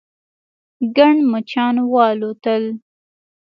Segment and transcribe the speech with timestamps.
[0.95, 2.63] ګڼ مچان والوتل.